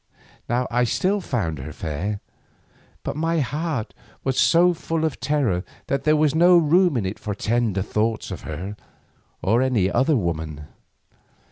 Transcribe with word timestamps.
Now 0.49 0.65
I 0.71 0.83
still 0.83 1.21
found 1.21 1.59
her 1.59 1.71
fair, 1.71 2.21
but 3.03 3.15
my 3.15 3.39
heart 3.39 3.93
was 4.23 4.35
so 4.39 4.73
full 4.73 5.05
of 5.05 5.19
terror 5.19 5.63
that 5.85 6.05
there 6.05 6.15
was 6.15 6.33
no 6.33 6.57
room 6.57 6.97
in 6.97 7.05
it 7.05 7.19
for 7.19 7.35
tender 7.35 7.83
thoughts 7.83 8.31
of 8.31 8.41
her 8.41 8.75
or 9.43 9.61
of 9.61 9.65
any 9.67 9.91
other 9.91 10.15
woman. 10.17 10.61